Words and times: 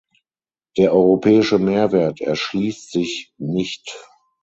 Der 0.77 0.95
europäische 0.95 1.59
Mehrwert 1.59 2.21
erschließt 2.21 2.89
sich 2.89 3.35
nicht. 3.37 3.95